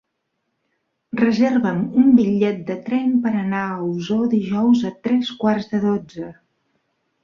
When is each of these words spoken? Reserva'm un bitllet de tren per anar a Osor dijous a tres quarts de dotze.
Reserva'm 1.21 1.83
un 2.05 2.09
bitllet 2.21 2.65
de 2.71 2.79
tren 2.89 3.15
per 3.29 3.35
anar 3.43 3.63
a 3.69 3.79
Osor 3.93 4.27
dijous 4.35 4.85
a 4.93 4.97
tres 5.09 5.35
quarts 5.45 5.75
de 5.77 5.87
dotze. 5.89 6.37